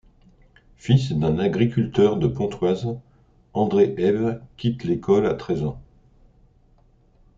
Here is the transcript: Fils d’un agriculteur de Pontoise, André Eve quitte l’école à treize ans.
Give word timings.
Fils 0.77 1.11
d’un 1.11 1.37
agriculteur 1.37 2.17
de 2.17 2.25
Pontoise, 2.25 2.87
André 3.53 3.93
Eve 3.99 4.41
quitte 4.57 4.83
l’école 4.83 5.27
à 5.27 5.35
treize 5.35 5.63
ans. 5.63 5.79